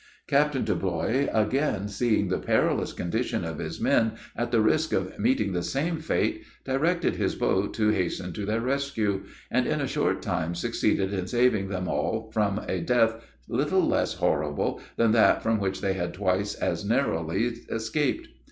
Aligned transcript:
Captain 0.25 0.65
Deblois, 0.65 1.29
again 1.31 1.87
seeing 1.87 2.29
the 2.29 2.39
perilous 2.39 2.91
condition 2.91 3.45
of 3.45 3.59
his 3.59 3.79
men, 3.79 4.13
at 4.35 4.49
the 4.49 4.59
risk 4.59 4.93
of 4.93 5.19
meeting 5.19 5.53
the 5.53 5.61
same 5.61 5.99
fate, 5.99 6.43
directed 6.65 7.17
his 7.17 7.35
boat 7.35 7.71
to 7.75 7.89
hasten 7.89 8.33
to 8.33 8.43
their 8.43 8.61
rescue, 8.61 9.23
and 9.51 9.67
in 9.67 9.79
a 9.79 9.85
short 9.85 10.19
time 10.23 10.55
succeeded 10.55 11.13
in 11.13 11.27
saving 11.27 11.67
them 11.69 11.87
all 11.87 12.31
from 12.33 12.59
a 12.67 12.79
death 12.79 13.23
little 13.47 13.87
less 13.87 14.15
horrible 14.15 14.81
than 14.97 15.11
that 15.11 15.43
from 15.43 15.59
which 15.59 15.81
they 15.81 15.93
had 15.93 16.15
twice 16.15 16.55
as 16.55 16.83
narrowly 16.83 17.45
escaped. 17.69 18.27